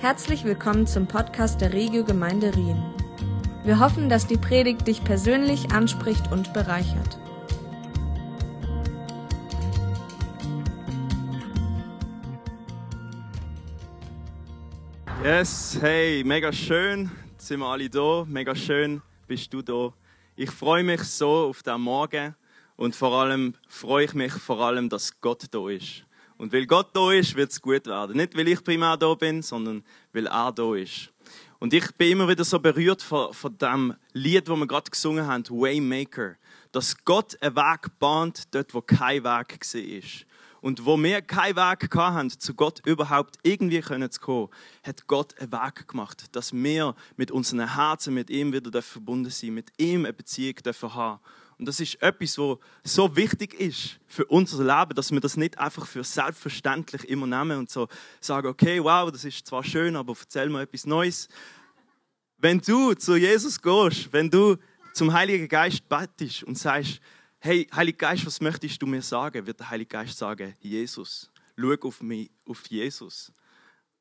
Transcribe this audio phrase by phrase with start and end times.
[0.00, 2.80] Herzlich willkommen zum Podcast der Regio Gemeinde Rien.
[3.64, 7.18] Wir hoffen, dass die Predigt dich persönlich anspricht und bereichert.
[15.24, 19.92] Yes, hey, mega schön, sind wir alle da, mega schön bist du da.
[20.36, 22.36] Ich freue mich so auf den Morgen
[22.76, 26.04] und vor allem freue ich mich vor allem, dass Gott da ist.
[26.38, 28.16] Und weil Gott da ist, wird es gut werden.
[28.16, 31.10] Nicht, weil ich primär da bin, sondern weil er da ist.
[31.58, 35.26] Und ich bin immer wieder so berührt von, von dem Lied, wo wir gerade gesungen
[35.26, 36.36] haben, Waymaker.
[36.70, 40.24] Dass Gott einen Weg bahnt, dort wo kein Weg war.
[40.60, 44.48] Und wo wir keinen Weg hatten, zu Gott überhaupt irgendwie zu kommen,
[44.84, 49.54] hat Gott einen Weg gemacht, dass wir mit unseren Herzen mit ihm wieder verbunden sind,
[49.54, 51.20] mit ihm eine Beziehung dürfen haben.
[51.58, 55.58] Und das ist etwas, was so wichtig ist für unser Leben, dass wir das nicht
[55.58, 57.88] einfach für selbstverständlich immer nehmen und so
[58.20, 61.28] sagen, okay, wow, das ist zwar schön, aber erzähl mir etwas Neues.
[62.36, 64.56] Wenn du zu Jesus gehst, wenn du
[64.94, 67.00] zum Heiligen Geist betest und sagst,
[67.40, 69.44] hey, Heiliger Geist, was möchtest du mir sagen?
[69.44, 73.32] Wird der Heilige Geist sagen, Jesus, schau auf mich, auf Jesus.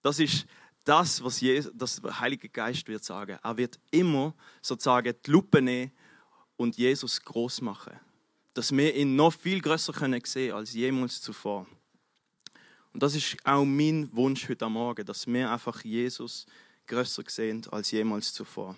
[0.03, 0.45] Das ist
[0.83, 3.39] das, was Jesus, das der Heilige Geist wird sagen.
[3.41, 5.91] Er wird immer sozusagen die Lupe nehmen
[6.57, 7.93] und Jesus groß machen.
[8.53, 11.67] Dass wir ihn noch viel größer können sehen als jemals zuvor.
[12.93, 16.45] Und das ist auch mein Wunsch heute Morgen, dass wir einfach Jesus
[16.87, 18.75] größer sehen als jemals zuvor.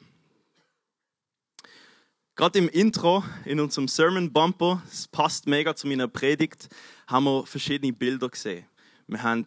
[2.35, 6.69] Gerade im Intro, in unserem Sermon Bumper, es passt mega zu meiner Predigt,
[7.07, 8.66] haben wir verschiedene Bilder gesehen.
[9.07, 9.45] Wir haben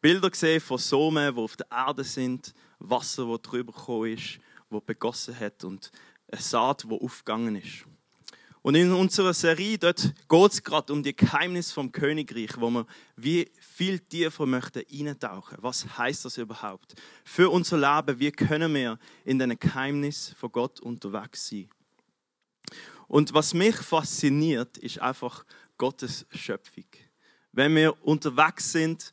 [0.00, 4.80] Bilder gesehen von Somen, die auf der Erde sind, Wasser, das drüber gekommen ist, wo
[4.80, 5.90] begossen hat und
[6.34, 7.86] eine Saat, die aufgegangen ist.
[8.62, 12.86] Und in unserer Serie dort geht es gerade um die Geheimnisse vom Königreich, wo wir
[13.14, 15.58] wie viel tiefer möchten eintauchen.
[15.60, 18.18] Was heißt das überhaupt für unser Leben?
[18.18, 21.68] Wie können wir in den Geheimnis von Gott unterwegs sein?
[23.06, 25.44] Und was mich fasziniert, ist einfach
[25.76, 26.86] Gottes Schöpfung.
[27.52, 29.12] Wenn wir unterwegs sind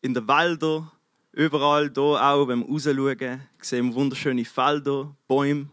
[0.00, 0.90] in den Wäldern,
[1.30, 5.68] überall da auch, wenn wir raus schauen, sehen wir wunderschöne Felder, Bäume,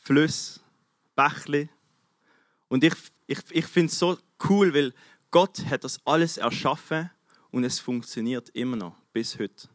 [0.00, 0.60] Flüsse,
[1.14, 1.68] Bächle.
[2.68, 2.94] Und ich,
[3.26, 4.18] ich, ich finde es so
[4.48, 4.92] cool, weil
[5.30, 7.10] Gott hat das alles erschaffen
[7.50, 9.68] und es funktioniert immer noch bis heute.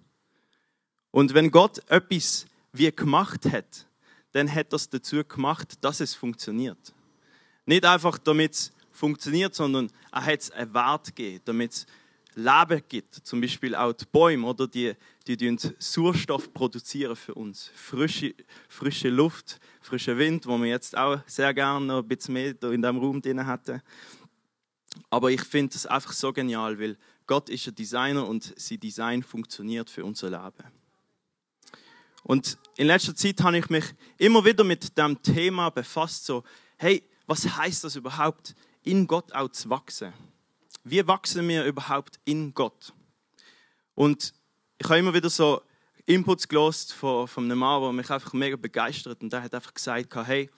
[1.11, 3.87] Und wenn Gott etwas wie gemacht hat,
[4.33, 6.93] dann hat es dazu gemacht, dass es funktioniert.
[7.65, 11.85] Nicht einfach, damit es funktioniert, sondern er hat es einen Wert gegeben, damit es
[12.35, 13.15] Leben gibt.
[13.15, 14.67] Zum Beispiel auch die Bäume, oder?
[14.67, 14.93] Die,
[15.25, 17.71] die Sauerstoff produzieren für uns.
[17.73, 18.35] Frische,
[18.67, 22.81] frische Luft, frischer Wind, wo wir jetzt auch sehr gerne noch ein bisschen mehr in
[22.81, 23.81] diesem Raum drin hatten.
[25.09, 26.97] Aber ich finde das einfach so genial, weil
[27.27, 30.71] Gott ist ein Designer und sein Design funktioniert für unser Leben.
[32.23, 33.85] Und in letzter Zeit habe ich mich
[34.17, 36.43] immer wieder mit dem Thema befasst, so,
[36.77, 40.13] hey, was heißt das überhaupt, in Gott auch zu wachsen?
[40.85, 42.93] Wie wachsen wir überhaupt in Gott?
[43.95, 44.33] Und
[44.77, 45.61] ich habe immer wieder so
[46.05, 49.73] Inputs gelost von, von einem Mann, der mich einfach mega begeistert und der hat einfach
[49.73, 50.49] gesagt, hey,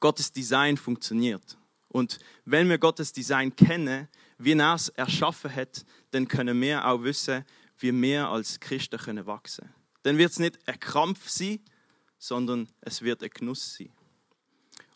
[0.00, 1.56] Gottes Design funktioniert.
[1.88, 7.02] Und wenn wir Gottes Design kennen, wie er es erschaffen hat, dann können wir auch
[7.02, 7.44] wissen,
[7.78, 9.72] wie wir als Christen können wachsen.
[10.02, 11.60] Dann wird es nicht ein Krampf sein,
[12.18, 13.90] sondern es wird ein Genuss sein.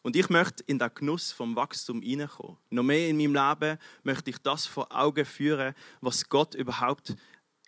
[0.03, 2.57] Und ich möchte in den Genuss vom Wachstum hineinkommen.
[2.71, 7.15] Noch mehr in meinem Leben möchte ich das vor Augen führen, was Gott überhaupt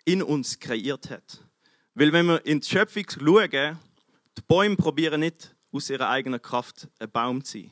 [0.05, 1.45] in uns kreiert hat.
[1.93, 3.79] Weil wenn wir in die Schöpfung schauen,
[4.37, 7.71] die Bäume probieren nicht aus ihrer eigenen Kraft ein Baum zu sein.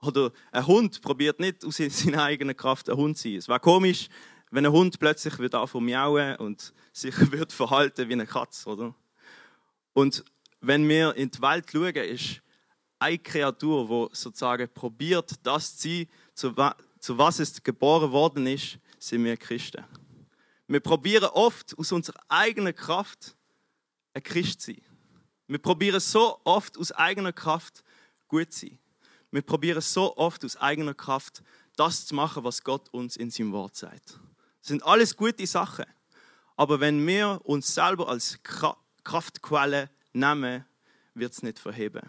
[0.00, 3.36] Oder ein Hund probiert nicht aus seiner eigenen Kraft ein Hund zu sein.
[3.36, 4.08] Es wäre komisch,
[4.50, 8.94] wenn ein Hund plötzlich wird anfangen miauen und sich wird verhalten wie eine Katze, oder?
[9.92, 10.24] Und
[10.60, 12.41] wenn wir in die Welt schauen, ist
[13.02, 16.54] eine Kreatur, die sozusagen probiert, das zu sein, zu,
[17.00, 19.84] zu was es geboren worden ist, sind wir Christen.
[20.68, 23.36] Wir probieren oft aus unserer eigenen Kraft
[24.14, 24.82] ein Christ zu sein.
[25.48, 27.82] Wir probieren so oft aus eigener Kraft
[28.28, 28.78] gut zu sein.
[29.30, 31.42] Wir probieren so oft aus eigener Kraft
[31.76, 34.20] das zu machen, was Gott uns in seinem Wort sagt.
[34.60, 35.86] Das sind alles gute Sachen.
[36.56, 38.38] Aber wenn wir uns selber als
[39.02, 40.64] Kraftquelle nehmen,
[41.14, 42.02] wird es nicht verheben.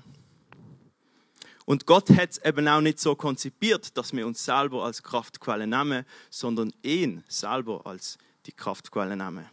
[1.65, 5.67] Und Gott hat es eben auch nicht so konzipiert, dass wir uns selber als Kraftquelle
[5.67, 9.45] nehmen, sondern ihn selber als die Kraftquelle nehmen.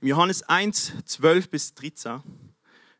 [0.00, 2.22] Im Johannes 1, 12 bis 13,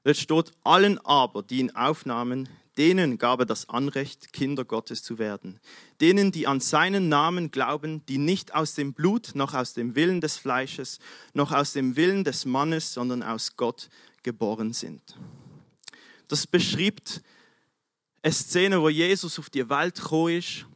[0.04, 5.18] dort steht, allen aber, die ihn aufnahmen, denen gab er das Anrecht, Kinder Gottes zu
[5.18, 5.58] werden.
[6.00, 10.20] Denen, die an seinen Namen glauben, die nicht aus dem Blut, noch aus dem Willen
[10.20, 11.00] des Fleisches,
[11.34, 13.88] noch aus dem Willen des Mannes, sondern aus Gott
[14.22, 15.02] geboren sind.
[16.28, 17.20] Das beschreibt
[18.22, 20.66] eine Szene, wo Jesus auf die Welt gekommen ist,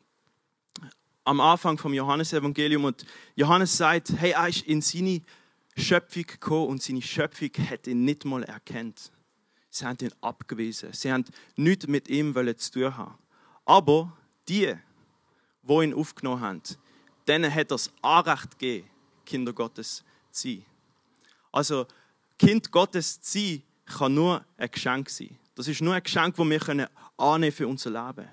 [1.25, 2.85] am Anfang vom Johannesevangelium.
[2.85, 3.05] Und
[3.35, 5.23] Johannes sagt, hey, er ist in seine
[5.77, 9.11] Schöpfung gekommen und seine Schöpfung hat ihn nicht mal erkannt.
[9.71, 10.93] Sie haben ihn abgewiesen.
[10.93, 11.25] Sie haben
[11.57, 13.19] nichts mit ihm zu tun haben.
[13.65, 14.17] Aber
[14.49, 14.75] die,
[15.63, 16.63] die ihn aufgenommen haben,
[17.27, 18.89] denen hat das Anrecht gegeben,
[19.25, 20.67] Kinder Gottes zu sein.
[21.53, 21.87] Also,
[22.39, 25.39] Kind Gottes zu sein, kann nur ein Geschenk sein.
[25.55, 28.29] Das ist nur ein Geschenk, das wir annehmen für unser Leben.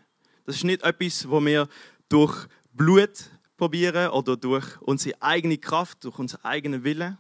[0.46, 1.68] Das ist nicht etwas, wo wir
[2.08, 7.18] durch Blut probieren oder durch unsere eigene Kraft, durch unseren eigenen Willen.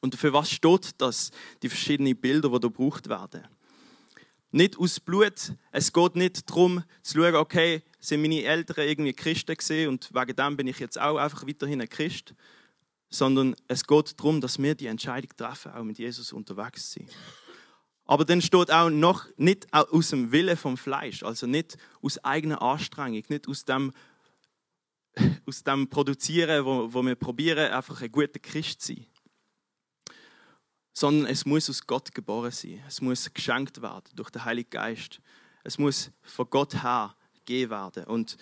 [0.00, 1.30] Und für was steht das,
[1.62, 3.46] die verschiedenen Bilder, die da gebraucht werden?
[4.50, 5.52] Nicht aus Blut.
[5.70, 10.36] Es geht nicht darum, zu schauen, okay, sind meine Eltern irgendwie Christen gesehen und wegen
[10.36, 12.34] dem bin ich jetzt auch einfach weiterhin ein Christ.
[13.08, 17.08] Sondern es geht darum, dass wir die Entscheidung treffen, auch mit Jesus unterwegs zu sein.
[18.12, 22.60] Aber dann steht auch noch nicht aus dem Willen vom Fleisch, also nicht aus eigener
[22.60, 23.90] Anstrengung, nicht aus dem,
[25.46, 29.06] aus dem Produzieren, wo, wo wir probieren, einfach ein guter Christ zu sein.
[30.92, 32.82] Sondern es muss aus Gott geboren sein.
[32.86, 35.22] Es muss geschenkt werden durch den Heiligen Geist.
[35.64, 37.16] Es muss von Gott her
[37.46, 38.04] gegeben werden.
[38.04, 38.36] Und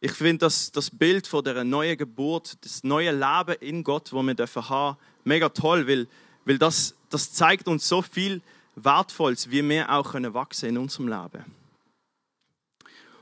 [0.00, 4.22] ich finde das, das Bild von der neuen Geburt, das neue Leben in Gott, wo
[4.22, 6.08] wir dürfen haben, mega toll, weil,
[6.44, 8.42] weil das, das zeigt uns so viel,
[8.76, 11.44] Wertvolles, wie wir auch können wachsen in unserem Leben.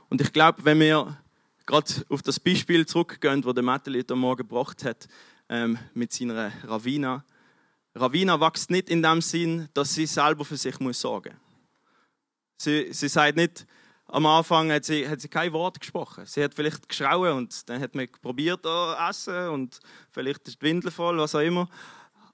[0.09, 1.17] Und ich glaube, wenn wir
[1.65, 5.07] gerade auf das Beispiel zurückgehen, das der Mattel heute Morgen gebracht hat,
[5.49, 7.23] ähm, mit seiner Ravina.
[7.95, 11.35] Ravina wächst nicht in dem Sinn, dass sie selber für sich muss sorgen
[12.63, 13.65] sie, sie sagt nicht,
[14.07, 16.25] am Anfang hat sie, hat sie kein Wort gesprochen.
[16.25, 19.79] Sie hat vielleicht geschrauen und dann hat man probiert zu essen und
[20.11, 21.67] vielleicht ist die Windel voll, was auch immer.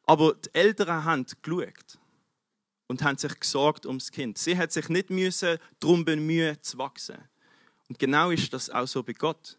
[0.06, 2.00] Aber die Eltern haben geschaut
[2.90, 4.38] und haben sich gesorgt ums Kind.
[4.38, 7.18] Sie hat sich nicht müssen darum bemühen zu wachsen.
[7.88, 9.58] Und genau ist das auch so bei Gott.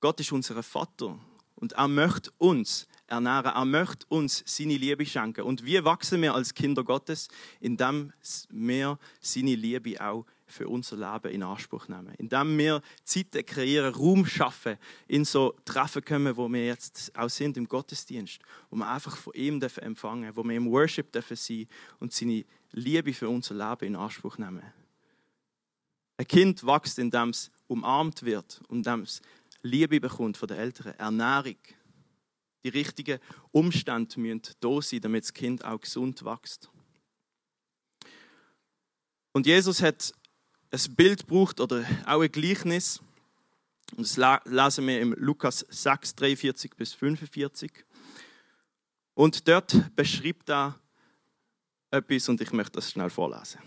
[0.00, 1.18] Gott ist unser Vater
[1.56, 3.52] und er möchte uns ernähren.
[3.54, 5.42] Er möchte uns seine Liebe schenken.
[5.42, 7.28] Und wie wachsen wir als Kinder Gottes?
[7.60, 8.12] Indem
[8.50, 12.14] wir seine Liebe auch für unser Leben in Anspruch nehmen.
[12.18, 14.78] Indem wir Zeiten kreieren, Raum schaffen,
[15.08, 18.38] in so Treffen kommen, wo wir jetzt auch sind im Gottesdienst,
[18.70, 21.66] wo wir einfach von ihm empfangen dürfen, wo wir im Worship dürfen sein
[21.98, 24.62] und seine Liebe für unser Leben in Anspruch nehmen.
[26.16, 29.20] Ein Kind wächst, indem es umarmt wird, indem es
[29.62, 31.56] Liebe bekommt von den Eltern, Ernährung.
[32.62, 33.18] Die richtigen
[33.50, 36.70] Umstände müssen da sein, damit das Kind auch gesund wächst.
[39.32, 40.14] Und Jesus hat
[40.74, 43.00] ein Bild braucht oder auch ein Gleichnis.
[43.96, 47.70] Und das lesen wir im Lukas 6, 43 bis 45.
[49.14, 50.78] Und dort beschreibt er
[51.90, 53.60] etwas und ich möchte das schnell vorlesen.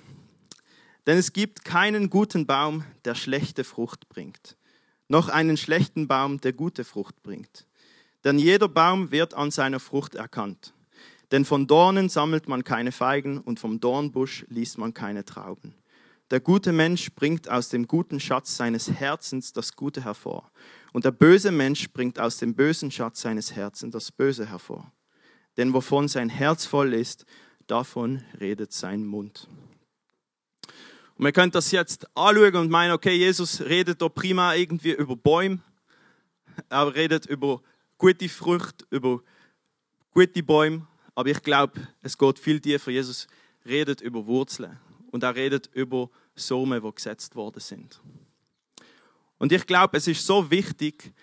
[1.05, 4.57] Denn es gibt keinen guten Baum, der schlechte Frucht bringt,
[5.07, 7.65] noch einen schlechten Baum, der gute Frucht bringt.
[8.25, 10.73] Denn jeder Baum wird an seiner Frucht erkannt.
[11.31, 15.73] Denn von Dornen sammelt man keine Feigen und vom Dornbusch liest man keine Trauben.
[16.29, 20.51] Der gute Mensch bringt aus dem guten Schatz seines Herzens das Gute hervor.
[20.91, 24.91] Und der böse Mensch bringt aus dem bösen Schatz seines Herzens das Böse hervor.
[25.55, 27.25] Denn wovon sein Herz voll ist,
[27.67, 29.47] davon redet sein Mund.
[31.15, 35.15] Und wir können das jetzt anschauen und meinen, okay, Jesus redet da prima irgendwie über
[35.15, 35.59] Bäume.
[36.69, 37.61] Er redet über
[37.97, 39.21] gute Früchte, über
[40.11, 40.85] gute Bäume.
[41.15, 42.91] Aber ich glaube, es geht viel tiefer.
[42.91, 43.27] Jesus
[43.65, 44.77] redet über Wurzeln
[45.11, 48.01] und er redet über Samen, die gesetzt worden sind.
[49.37, 51.13] Und ich glaube, es ist so wichtig,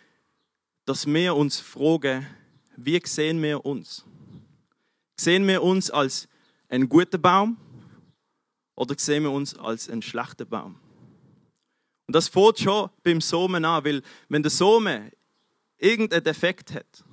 [0.85, 2.27] dass wir uns fragen,
[2.77, 4.05] wie sehen wir uns?
[5.19, 6.29] Sehen wir uns als
[6.69, 7.57] ein guter Baum
[8.75, 10.79] oder sehen wir uns als ein schlechter Baum?
[12.07, 15.11] Und das fängt schon beim Samen an, weil wenn der Samen
[15.79, 17.05] irgendeinen Defekt hat,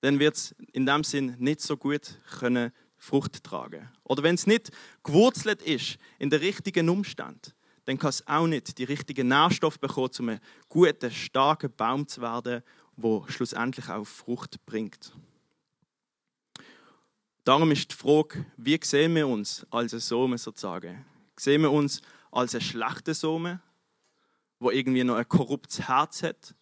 [0.00, 3.88] dann wird es in dem Sinn nicht so gut können Frucht tragen.
[4.08, 4.70] Oder wenn es nicht
[5.04, 7.52] gewurzelt ist in den richtigen Umständen,
[7.84, 12.20] dann kann es auch nicht die richtigen Nährstoffe bekommen, um ein guter, starker Baum zu
[12.20, 12.62] werden,
[12.96, 15.12] wo schlussendlich auch Frucht bringt.
[17.44, 21.04] Darum ist die Frage, wie sehen wir uns als ein Sohn sozusagen?
[21.38, 23.60] Sehen wir uns als ein schlechter Sohn,
[24.58, 26.54] wo irgendwie noch ein korruptes Herz hat,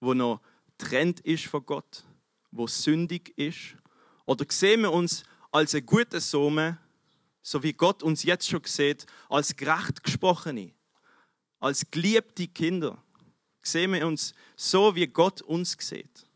[0.00, 0.40] wo noch
[0.78, 2.04] trennt ist von Gott,
[2.50, 3.76] wo sündig ist?
[4.24, 6.78] Oder sehen wir uns als ein guter Sohn,
[7.42, 10.72] so wie Gott uns jetzt schon sieht, als gerecht gesprochene,
[11.58, 12.96] als geliebte Kinder,
[13.62, 16.26] sehen wir uns so, wie Gott uns sieht.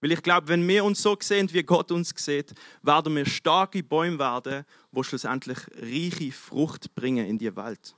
[0.00, 3.82] Weil ich glaube, wenn wir uns so sehen, wie Gott uns sieht, werden wir starke
[3.82, 7.94] Bäume werden, wo schlussendlich reiche Frucht bringen in die Welt.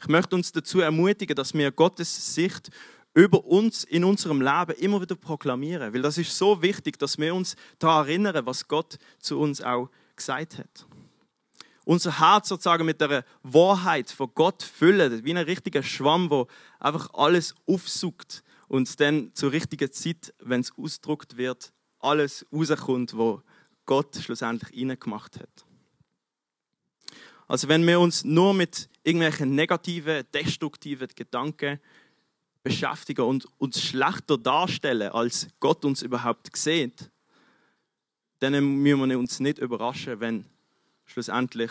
[0.00, 2.70] Ich möchte uns dazu ermutigen, dass wir Gottes Sicht
[3.14, 7.34] über uns in unserem Leben immer wieder proklamieren, weil das ist so wichtig, dass wir
[7.34, 10.86] uns daran erinnern, was Gott zu uns auch gesagt hat.
[11.84, 16.46] Unser Herz sozusagen mit der Wahrheit von Gott füllen, wie ein richtiger Schwamm, wo
[16.80, 23.42] einfach alles aufsucht und dann zur richtigen Zeit, wenn es ausgedruckt wird, alles rauskommt, wo
[23.86, 25.66] Gott schlussendlich reingemacht hat.
[27.46, 31.78] Also wenn wir uns nur mit irgendwelchen negativen, destruktiven Gedanken
[32.62, 37.10] beschäftigen und uns schlechter darstellen, als Gott uns überhaupt sieht,
[38.40, 40.44] dann müssen wir uns nicht überraschen, wenn
[41.04, 41.70] schlussendlich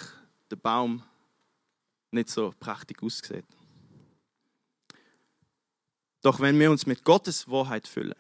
[0.50, 1.03] der Baum
[2.12, 3.46] nicht so prächtig aussieht.
[6.22, 8.15] Doch wenn wir uns mit Gottes Wahrheit füllen,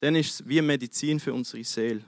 [0.00, 2.04] dann ist es wie Medizin für unsere Seele.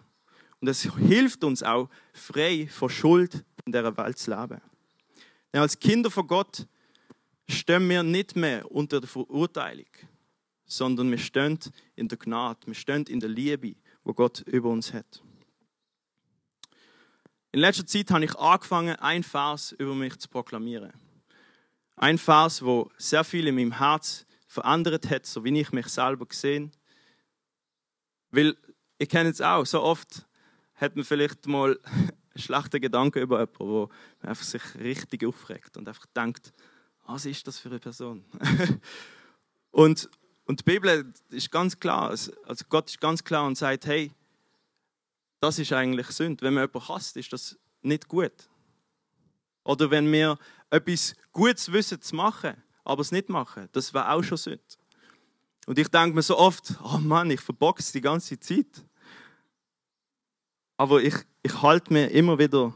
[0.61, 4.61] Und es hilft uns auch, frei von Schuld in dieser Welt zu leben.
[5.53, 6.67] Denn als Kinder von Gott
[7.49, 9.89] stehen wir nicht mehr unter der Verurteilung,
[10.67, 11.59] sondern wir stehen
[11.97, 15.23] in der Gnade, wir stehen in der Liebe, wo Gott über uns hat.
[17.53, 20.93] In letzter Zeit habe ich angefangen, ein Vers über mich zu proklamieren.
[21.97, 26.27] Ein Vers, wo sehr viel in meinem Herz verändert hat, so wie ich mich selber
[26.27, 26.71] gesehen.
[28.31, 28.57] Weil
[28.99, 30.27] ich kenne es auch, so oft
[30.75, 31.77] hat man vielleicht mal
[32.37, 33.91] schlechte Gedanken über jemanden, wo
[34.21, 36.53] man einfach sich richtig aufregt und einfach denkt,
[37.05, 38.25] was ist das für eine Person?
[39.73, 40.09] und,
[40.45, 44.13] und die Bibel ist ganz klar, also Gott ist ganz klar und sagt, hey,
[45.41, 46.43] das ist eigentlich Sünde.
[46.45, 48.33] Wenn man jemanden hasst, ist das nicht gut.
[49.65, 50.39] Oder wenn wir
[50.71, 54.63] etwas Gutes wissen zu machen, aber es nicht machen, das wäre auch schon Sünde.
[55.67, 58.85] Und ich denke mir so oft, oh Mann, ich verboxe die ganze Zeit.
[60.77, 62.75] Aber ich, ich halte mir immer wieder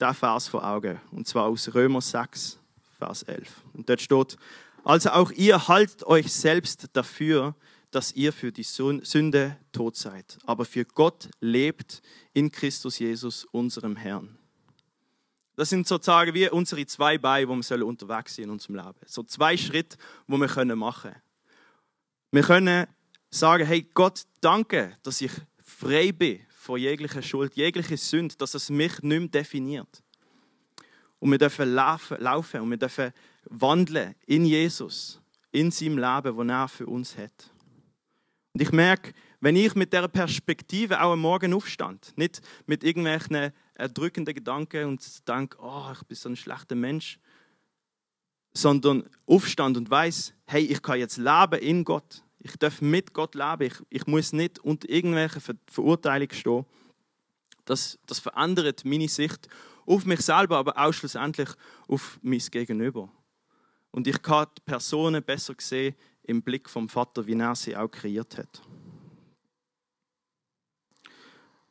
[0.00, 1.00] den Vers vor Augen.
[1.10, 2.58] Und zwar aus Römer 6,
[2.98, 3.62] Vers 11.
[3.72, 4.36] Und dort steht,
[4.84, 7.54] also auch ihr haltet euch selbst dafür,
[7.94, 13.94] dass ihr für die Sünde tot seid, aber für Gott lebt in Christus Jesus, unserem
[13.94, 14.36] Herrn.
[15.54, 18.98] Das sind sozusagen wie unsere zwei Beine, wo wir unterwegs sind in unserem Leben.
[19.06, 19.96] So zwei Schritte,
[20.26, 21.22] wo wir machen können.
[22.32, 22.86] Wir können
[23.30, 25.30] sagen, hey Gott, danke, dass ich
[25.62, 30.02] frei bin von jeglicher Schuld, jeglicher Sünde, dass es mich nicht mehr definiert.
[31.20, 33.12] Und wir dürfen laufen, laufen und wir dürfen
[33.44, 35.20] wandeln in Jesus,
[35.52, 37.53] in seinem Leben, das er für uns hat.
[38.54, 43.52] Und ich merke, wenn ich mit dieser Perspektive auch am Morgen aufstand, nicht mit irgendwelchen
[43.74, 47.18] erdrückenden Gedanken und denke, oh, ich bin so ein schlechter Mensch,
[48.56, 52.22] sondern aufstand und weiß, hey, ich kann jetzt leben in Gott.
[52.38, 53.64] Ich darf mit Gott leben.
[53.64, 56.64] Ich, ich muss nicht unter irgendwelchen Ver Verurteilungen stehen.
[57.64, 59.48] Das, das verändert meine Sicht
[59.84, 61.48] auf mich selber, aber auch schlussendlich
[61.88, 63.10] auf mein Gegenüber.
[63.90, 67.88] Und ich kann die Personen besser sehen im Blick vom Vater, wie er sie auch
[67.88, 68.62] kreiert hat.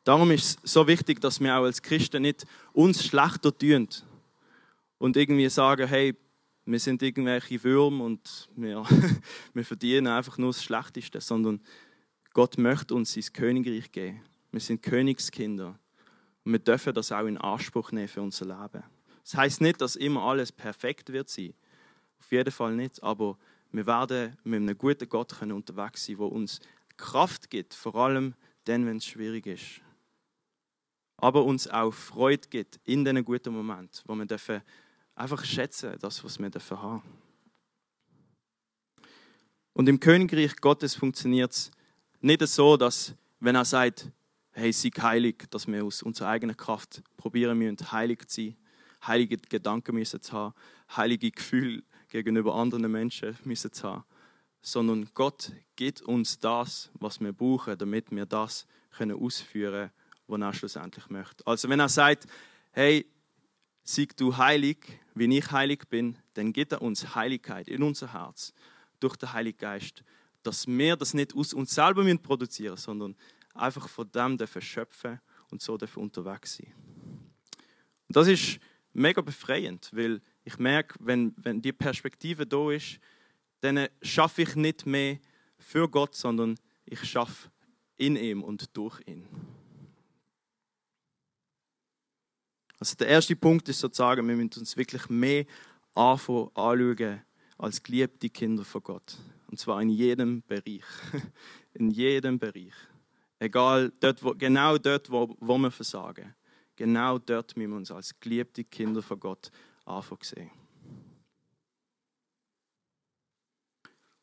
[0.03, 3.87] Darum ist es so wichtig, dass wir auch als Christen nicht uns schlechter tun
[4.97, 6.15] und irgendwie sagen, hey,
[6.65, 8.83] wir sind irgendwelche Würmer und wir,
[9.53, 11.61] wir verdienen einfach nur das Schlechteste, sondern
[12.33, 14.21] Gott möchte uns sein Königreich geben.
[14.51, 15.79] Wir sind Königskinder
[16.43, 18.83] und wir dürfen das auch in Anspruch nehmen für unser Leben.
[19.23, 21.53] Das heißt nicht, dass immer alles perfekt wird sein.
[22.19, 23.37] Auf jeden Fall nicht, aber
[23.73, 26.59] wir werden mit einem guten Gott unterwegs sein, der uns
[26.95, 29.81] Kraft gibt, vor allem dann, wenn es schwierig ist.
[31.17, 34.61] Aber uns auch Freude gibt in diesen guten Momenten, wo wir dürfen
[35.15, 37.01] einfach schätzen, das, was wir dafür haben.
[39.73, 41.71] Und im Königreich Gottes funktioniert es
[42.21, 44.11] nicht so, dass, wenn er sagt,
[44.51, 48.57] hey, sei heilig, dass wir aus unserer eigenen Kraft probieren müssen, heilig zu sein,
[49.07, 50.53] heilige Gedanken müssen zu haben,
[50.95, 51.81] heilige Gefühle
[52.13, 54.03] gegenüber anderen Menschen müssen zu haben,
[54.61, 59.89] sondern Gott gibt uns das, was wir brauchen, damit wir das können ausführen
[60.27, 61.45] können, was er schlussendlich möchte.
[61.47, 62.27] Also wenn er sagt,
[62.71, 63.07] hey,
[63.83, 68.53] sei du heilig, wie ich heilig bin, dann gibt er uns Heiligkeit in unser Herz
[68.99, 70.03] durch den Heiligen Geist,
[70.43, 73.15] dass wir das nicht aus uns selber produzieren müssen, sondern
[73.55, 76.71] einfach von dem dürfen schöpfen und so dürfen unterwegs sein.
[78.07, 78.59] Und das ist
[78.93, 82.99] mega befreiend, weil ich merke, wenn, wenn die Perspektive da ist,
[83.61, 85.19] dann schaffe ich nicht mehr
[85.57, 87.49] für Gott, sondern ich schaffe
[87.97, 89.25] in ihm und durch ihn.
[92.79, 95.45] Also der erste Punkt ist sozusagen, wir müssen uns wirklich mehr
[95.93, 97.21] anschauen
[97.57, 99.17] als geliebte Kinder von Gott.
[99.47, 100.83] Und zwar in jedem Bereich.
[101.75, 102.73] In jedem Bereich.
[103.39, 106.35] Egal, dort, wo, genau dort, wo, wo wir versagen.
[106.75, 109.51] Genau dort müssen wir uns als geliebte Kinder von Gott
[109.85, 110.51] anfangen sehen.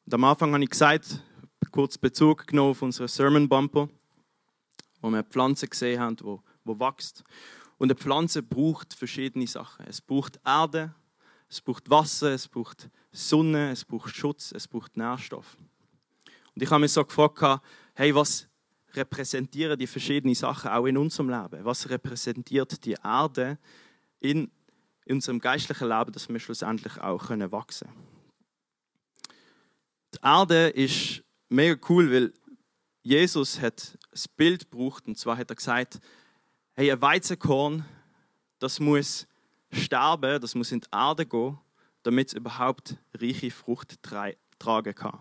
[0.07, 1.23] Und am Anfang habe ich gesagt,
[1.71, 3.89] kurz Bezug genommen auf unseren Sermon Bumper,
[5.01, 7.23] wo wir Pflanzen gesehen haben, wo, wo wächst.
[7.79, 9.87] Und eine Pflanze braucht verschiedene Sachen.
[9.87, 10.95] Es braucht Erde,
[11.49, 15.57] es braucht Wasser, es braucht Sonne, es braucht Schutz, es braucht Nährstoff.
[16.55, 17.63] Und ich habe mich so gefragt,
[17.95, 18.49] hey, was
[18.93, 21.65] repräsentieren die verschiedenen Sachen auch in unserem Leben?
[21.65, 23.59] Was repräsentiert die Erde
[24.21, 24.51] in
[25.11, 28.11] unserem geistlichen Leben, dass wir schlussendlich auch können wachsen können?
[30.15, 32.33] Die Erde ist mega cool, weil
[33.03, 36.01] Jesus hat das Bild gebraucht und zwar hat er gesagt,
[36.75, 37.85] hey, ein Weizenkorn,
[38.59, 39.27] das muss
[39.71, 41.59] sterben, das muss in die Erde gehen,
[42.03, 45.21] damit es überhaupt reiche Frucht tragen kann.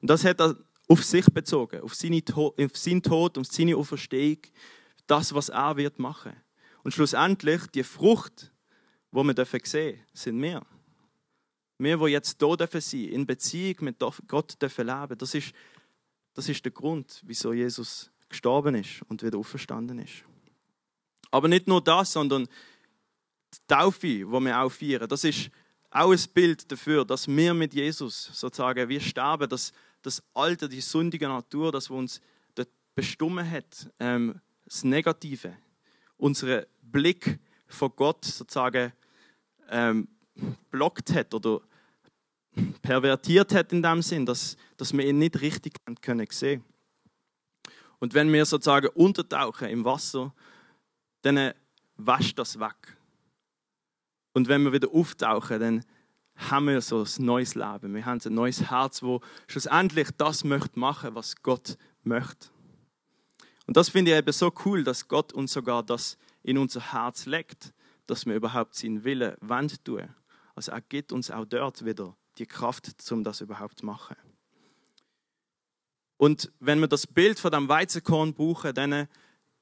[0.00, 0.56] Und das hat er
[0.88, 4.38] auf sich bezogen, auf, seine, auf seinen Tod und seine Auferstehung,
[5.06, 6.32] das, was er wird machen.
[6.82, 8.51] Und schlussendlich, die Frucht,
[9.12, 10.62] wo wir dürfen sehen, sind wir.
[11.78, 15.52] Wir, die jetzt hier dürfen sein, in Beziehung mit Gott dürfen leben, das ist,
[16.34, 20.24] das ist der Grund, wieso Jesus gestorben ist und wieder auferstanden ist.
[21.30, 25.50] Aber nicht nur das, sondern die Taufe, die wir auch feiern, das ist
[25.90, 30.80] auch ein Bild dafür, dass wir mit Jesus sozusagen, wir sterben, dass das Alte, die
[30.80, 32.20] sündige Natur, das uns
[32.54, 35.54] dort bestimmt hat, ähm, das Negative,
[36.16, 38.92] unseren Blick von Gott sozusagen
[39.72, 40.06] ähm,
[40.70, 41.60] blockt hat oder
[42.82, 46.64] pervertiert hat in dem Sinn, dass, dass wir ihn nicht richtig können sehen.
[47.98, 50.34] Und wenn wir sozusagen untertauchen im Wasser,
[51.22, 51.52] dann
[51.96, 52.96] wascht das weg.
[54.34, 55.84] Und wenn wir wieder auftauchen, dann
[56.36, 57.94] haben wir so ein neues Leben.
[57.94, 62.48] Wir haben ein neues Herz, wo schlussendlich das möchte machen, was Gott möchte.
[63.66, 67.26] Und das finde ich eben so cool, dass Gott uns sogar das in unser Herz
[67.26, 67.72] legt,
[68.06, 70.14] dass wir überhaupt seinen Willen wend tun.
[70.54, 74.16] Also er gibt uns auch dort wieder die Kraft, um das überhaupt zu machen.
[76.16, 79.08] Und wenn wir das Bild von dem Weizenkorn brauchen, dann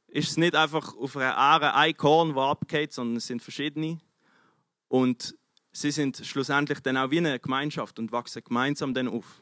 [0.09, 3.99] ist es nicht einfach auf einer Aare ein Korn, das abgeht, sondern es sind verschiedene.
[4.89, 5.37] Und
[5.73, 9.41] sie sind schlussendlich dann auch wie eine Gemeinschaft und wachsen gemeinsam dann auf.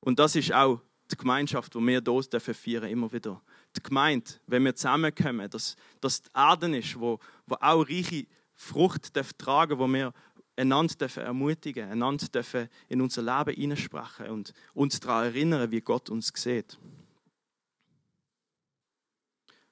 [0.00, 3.42] Und das ist auch die Gemeinschaft, die wir hier dürfen feiern, immer wieder.
[3.76, 9.14] Die Gemeinde, wenn wir zusammenkommen, dass das die Erde ist, wo, wo auch reiche Frucht
[9.38, 10.12] tragen wo wir
[10.56, 16.10] einander dürfen ermutigen, einander dürfen in unser Leben hineinsprechen und uns daran erinnern, wie Gott
[16.10, 16.78] uns sieht.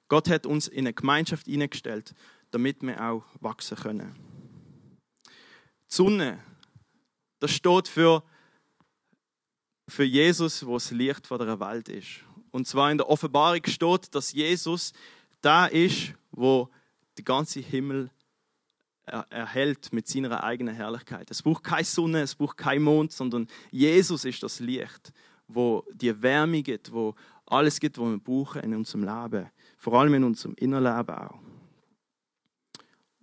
[0.07, 2.15] Gott hat uns in eine Gemeinschaft hineingestellt,
[2.49, 4.15] damit wir auch wachsen können.
[5.25, 6.43] Die Sonne,
[7.39, 8.23] das steht für,
[9.87, 12.23] für Jesus, wo das Licht der Welt ist.
[12.51, 14.93] Und zwar in der Offenbarung steht, dass Jesus
[15.41, 16.69] da ist, wo
[17.17, 18.09] der ganze Himmel
[19.05, 21.29] erhält mit seiner eigenen Herrlichkeit.
[21.31, 25.11] Es braucht keine Sonne, es braucht kein Mond, sondern Jesus ist das Licht,
[25.47, 30.13] wo die Wärme gibt, wo alles gibt, was wir brauchen in unserem Leben, vor allem
[30.13, 31.39] in unserem Innerleben auch.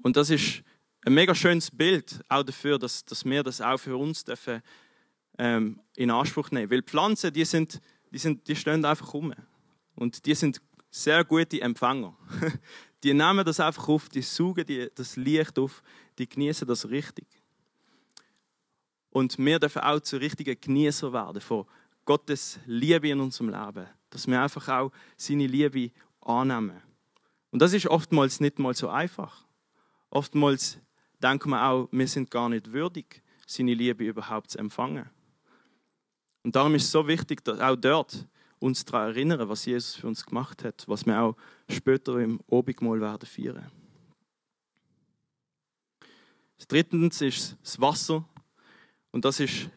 [0.03, 0.63] Und das ist
[1.05, 4.63] ein mega schönes Bild auch dafür, dass, dass wir das auch für uns dürfen,
[5.39, 6.71] ähm, in Anspruch nehmen.
[6.71, 7.81] Weil Pflanzen, die, sind,
[8.17, 9.35] die, sind, die stehen einfach rum.
[9.95, 12.17] Und die sind sehr gute Empfänger.
[13.03, 15.83] Die nehmen das einfach auf, die saugen die, das Licht auf,
[16.19, 17.27] die genießen das richtig.
[19.11, 21.67] Und wir dürfen auch zu richtigen Genießer werden von
[22.07, 23.87] Gottes Liebe in unserem Leben.
[24.09, 26.83] Dass wir einfach auch seine Liebe annehmen.
[27.51, 29.45] Und das ist oftmals nicht mal so einfach.
[30.11, 30.79] Oftmals
[31.23, 35.11] denken wir auch, wir sind gar nicht würdig, seine Liebe überhaupt zu empfangen.
[36.47, 38.25] Und darum ist es so wichtig, dass auch dort
[38.61, 41.37] uns daran erinnern, was Jesus für uns gemacht hat, was wir auch
[41.69, 43.69] später im Obigmal werden feiern.
[46.69, 48.25] Drittens ist das Wasser
[49.11, 49.69] und das ist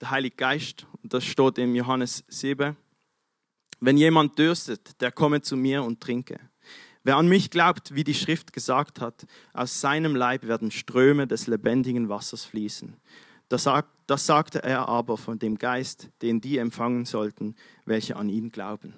[0.00, 2.76] der Heilige Geist und das steht in Johannes 7.
[3.80, 6.38] Wenn jemand dürstet, der komme zu mir und trinke.
[7.02, 11.48] Wer an mich glaubt, wie die Schrift gesagt hat, aus seinem Leib werden Ströme des
[11.48, 12.96] lebendigen Wassers fließen.
[13.48, 13.68] Das,
[14.06, 17.54] das sagte er aber von dem Geist, den die empfangen sollten,
[17.84, 18.94] welche an ihn glauben.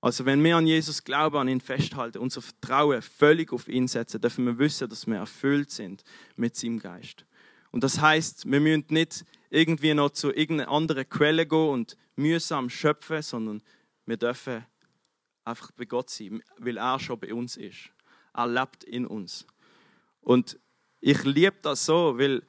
[0.00, 4.20] Also wenn wir an Jesus glauben, an ihn festhalten, unser Vertrauen völlig auf ihn setzen,
[4.20, 6.04] dürfen wir wissen, dass wir erfüllt sind
[6.36, 7.24] mit seinem Geist.
[7.72, 12.70] Und das heißt, wir müssen nicht irgendwie noch zu irgendeiner anderen Quelle gehen und mühsam
[12.70, 13.62] schöpfen, sondern
[14.04, 14.64] wir dürfen
[15.44, 17.90] einfach bei Gott sein, weil er schon bei uns ist.
[18.34, 19.46] Er lebt in uns.
[20.20, 20.58] Und
[21.00, 22.42] ich liebe das so, weil,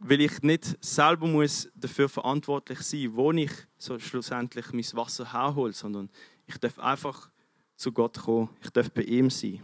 [0.00, 5.74] weil ich nicht selber muss dafür verantwortlich sein wo ich so schlussendlich mein Wasser herhole,
[5.74, 6.08] sondern
[6.46, 7.30] ich darf einfach
[7.76, 8.48] zu Gott kommen.
[8.62, 9.60] Ich darf bei ihm sein.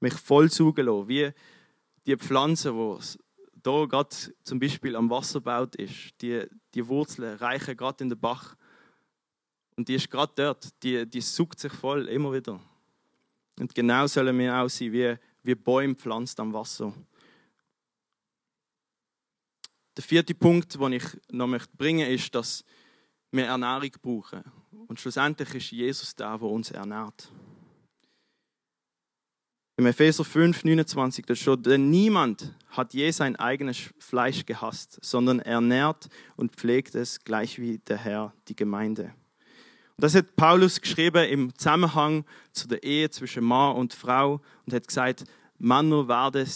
[0.00, 1.32] Mich voll saugen lassen, wie
[2.06, 6.20] die Pflanze, die hier gerade zum Beispiel am Wasserbaut ist.
[6.20, 8.56] Die, die Wurzeln reichen gerade in den Bach.
[9.76, 10.82] Und die ist gerade dort.
[10.82, 12.60] Die, die sucht sich voll, immer wieder.
[13.58, 16.92] Und genau sollen wir auch sein, wie, wie Bäume pflanzt am Wasser.
[19.96, 22.64] Der vierte Punkt, den ich noch möchte bringen ist, dass
[23.30, 24.44] wir Ernährung brauchen.
[24.88, 27.32] Und schlussendlich ist Jesus der, der uns ernährt.
[29.78, 35.40] Im Epheser 5, 29, da steht, denn niemand hat je sein eigenes Fleisch gehasst, sondern
[35.40, 39.12] ernährt und pflegt es, gleich wie der Herr die Gemeinde.
[39.96, 44.72] Und das hat Paulus geschrieben im Zusammenhang zu der Ehe zwischen Mann und Frau und
[44.72, 45.24] hat gesagt,
[45.58, 46.48] Männer werden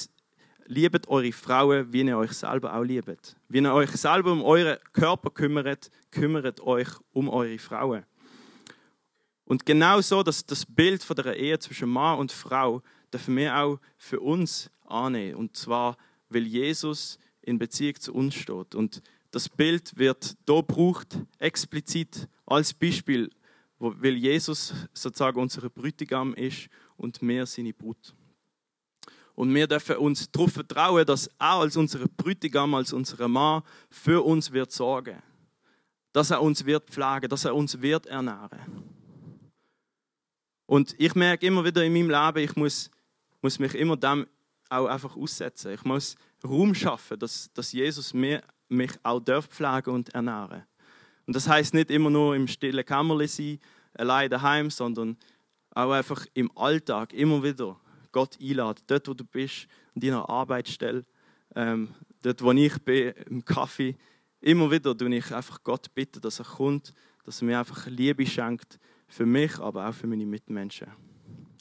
[0.71, 3.37] liebet eure Frauen, wie ihr euch selber auch liebt.
[3.49, 8.05] Wie ihr euch selber um euren Körper kümmert, kümmert euch um eure Frauen.
[9.45, 13.57] Und genau so, dass das Bild von der Ehe zwischen Mann und Frau dürfen wir
[13.57, 15.35] auch für uns annehmen.
[15.35, 15.97] Und zwar,
[16.29, 18.77] weil Jesus in Beziehung zu uns steht.
[18.77, 19.03] Und
[19.33, 23.29] das Bild wird hier gebraucht, explizit als Beispiel,
[23.81, 28.15] weil Jesus sozusagen unser Brütigam ist und wir seine Brut.
[29.41, 34.23] Und wir dürfen uns darauf vertrauen, dass er als unser Brütigam, als unser Mann für
[34.23, 35.17] uns wird sorgen.
[36.13, 38.85] Dass er uns wird pflegen, dass er uns wird ernähren.
[40.67, 42.91] Und ich merke immer wieder in meinem Leben, ich muss,
[43.41, 44.27] muss mich immer dem
[44.69, 45.73] auch einfach aussetzen.
[45.73, 50.65] Ich muss Raum schaffen, dass, dass Jesus mir, mich auch darf pflegen und ernähren.
[51.27, 53.59] Und das heißt nicht immer nur im stillen Kämmerlein sein,
[53.95, 55.17] allein daheim, sondern
[55.71, 57.81] auch einfach im Alltag immer wieder
[58.13, 58.83] Gott einladen.
[58.87, 61.05] Dort, wo du bist, an deiner Arbeitsstelle,
[61.55, 61.89] ähm,
[62.23, 63.97] dort, wo ich bin, im Kaffee.
[64.41, 66.95] Immer wieder tue ich einfach Gott bitten, dass er kommt,
[67.25, 70.89] dass er mir einfach Liebe schenkt, für mich, aber auch für meine Mitmenschen.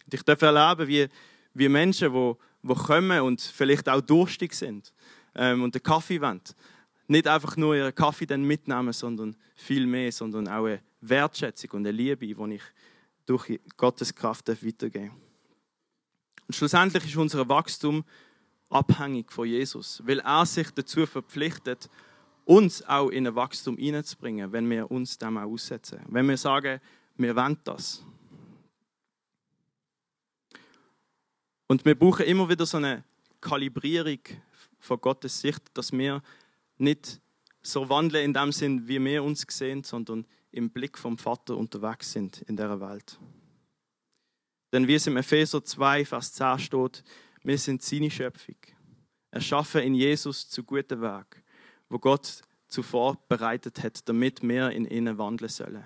[0.05, 1.07] Und ich darf erleben, wie,
[1.53, 2.33] wie Menschen, die,
[2.63, 4.93] die kommen und vielleicht auch durstig sind
[5.35, 6.41] ähm, und den Kaffee wollen,
[7.07, 11.87] nicht einfach nur ihren Kaffee dann mitnehmen, sondern viel mehr, sondern auch eine Wertschätzung und
[11.87, 12.63] eine Liebe, die ich
[13.25, 15.28] durch Gottes Kraft weitergeben darf.
[16.49, 18.03] Und schlussendlich ist unser Wachstum
[18.71, 21.87] abhängig von Jesus, weil er sich dazu verpflichtet,
[22.43, 25.99] uns auch in ein Wachstum hineinzubringen, wenn wir uns dem auch aussetzen.
[26.07, 26.81] Wenn wir sagen,
[27.17, 28.03] wir wollen das.
[31.67, 33.03] Und wir brauchen immer wieder so eine
[33.39, 34.17] Kalibrierung
[34.79, 36.23] von Gottes Sicht, dass wir
[36.79, 37.21] nicht
[37.61, 42.11] so wandeln in dem Sinn, wie wir uns sehen, sondern im Blick vom Vater unterwegs
[42.11, 43.19] sind in der Welt.
[44.71, 47.03] Denn wie es im Epheser 2, Vers 10 steht,
[47.43, 48.57] wir sind seine Schöpfung.
[49.31, 51.43] Erschaffen in Jesus zu guten Werk,
[51.89, 55.85] wo Gott zuvor bereitet hat, damit wir in ihnen wandeln sollen.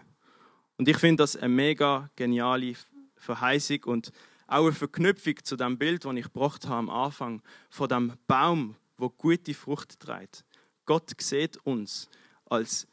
[0.77, 2.73] Und ich finde das eine mega geniale
[3.15, 4.11] Verheißung und
[4.47, 8.75] auch eine Verknüpfung zu dem Bild, das ich gebracht habe am Anfang, von dem Baum,
[8.97, 10.43] wo gute Frucht trägt.
[10.85, 12.09] Gott sieht uns
[12.45, 12.87] als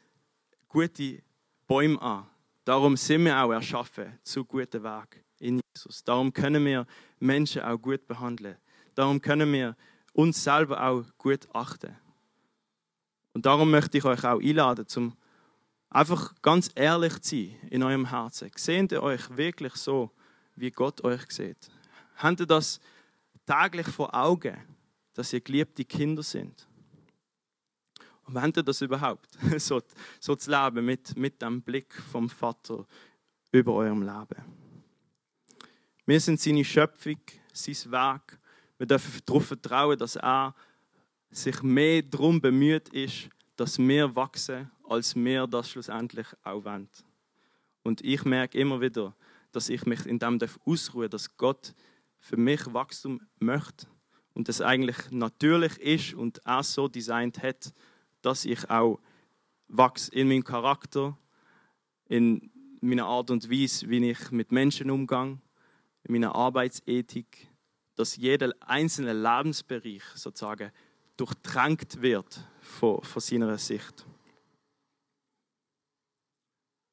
[0.69, 1.21] gute
[1.67, 2.27] Bäume an.
[2.63, 5.30] Darum sind wir auch erschaffen zu guten Werk in
[5.75, 6.03] Jesus.
[6.03, 6.85] Darum können wir
[7.19, 8.57] Menschen auch gut behandeln.
[8.95, 9.75] Darum können wir
[10.13, 11.95] uns selber auch gut achten.
[13.33, 15.15] Und darum möchte ich euch auch einladen, zum
[15.89, 18.51] einfach ganz ehrlich zu sein in eurem Herzen.
[18.55, 20.11] Seht ihr euch wirklich so,
[20.55, 21.71] wie Gott euch sieht?
[22.17, 22.81] Habt ihr das
[23.45, 24.57] täglich vor Augen,
[25.13, 26.67] dass ihr geliebte Kinder sind?
[28.25, 29.81] Und habt ihr das überhaupt, so,
[30.19, 32.85] so zu leben mit, mit dem Blick vom Vater
[33.51, 34.60] über eurem Leben?
[36.07, 37.19] Wir sind seine Schöpfung,
[37.53, 38.39] sein Werk.
[38.79, 40.55] Wir dürfen darauf vertrauen, dass er
[41.29, 46.89] sich mehr darum bemüht ist, dass wir wachsen, als wir das schlussendlich auch wollen.
[47.83, 49.15] Und ich merke immer wieder,
[49.51, 51.75] dass ich mich in dem ausruhen darf, dass Gott
[52.19, 53.85] für mich Wachstum möchte
[54.33, 57.73] und das eigentlich natürlich ist und er so designt hat,
[58.23, 58.99] dass ich auch
[59.67, 61.15] wachse in meinem Charakter,
[62.07, 65.37] in meiner Art und Weise, wie ich mit Menschen umgehe,
[66.03, 67.47] in meiner Arbeitsethik,
[67.95, 70.71] dass jeder einzelne Lebensbereich sozusagen
[71.17, 74.05] durchtränkt wird von, von seiner Sicht.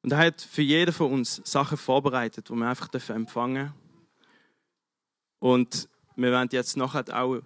[0.01, 3.73] Und er hat für jeden von uns Sachen vorbereitet, die wir einfach empfangen dürfen.
[5.39, 7.41] Und wir werden jetzt nachher auch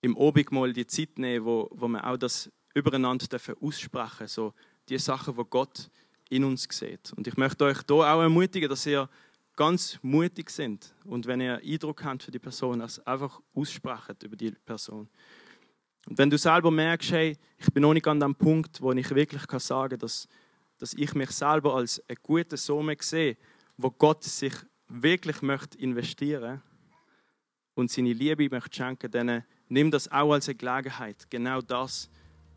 [0.00, 4.52] im Obigmal die Zeit nehmen, wo, wo wir auch das übereinander dürfen aussprechen so
[4.88, 5.90] die Sachen, die Gott
[6.28, 7.12] in uns sieht.
[7.12, 9.08] Und ich möchte euch hier auch ermutigen, dass ihr
[9.56, 14.36] ganz mutig sind und wenn ihr Eindruck habt für die Person, das einfach aussprechen über
[14.36, 15.08] die Person.
[16.08, 19.14] Und wenn du selber merkst, hey, ich bin noch nicht an dem Punkt, wo ich
[19.14, 20.26] wirklich sagen kann, dass,
[20.78, 23.36] dass ich mich selber als einen guten Sohn sehe,
[23.76, 24.54] wo Gott sich
[24.88, 26.62] wirklich möchte investieren
[27.74, 32.10] und seine Liebe möchte schenken, dann nimm das auch als eine Gelegenheit, genau das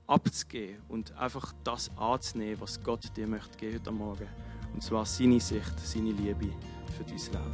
[0.08, 4.28] abzugeben und einfach das anzunehmen, was Gott dir möchte geben heute Morgen.
[4.74, 6.52] Und zwar seine Sicht, seine Liebe
[6.96, 7.54] für dein Leben.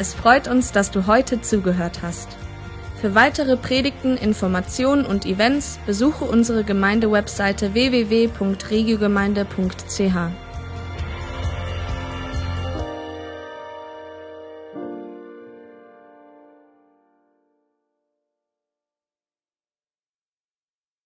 [0.00, 2.36] Es freut uns, dass du heute zugehört hast.
[3.00, 10.47] Für weitere Predigten, Informationen und Events besuche unsere Gemeindewebseite www.regiogemeinde.ch.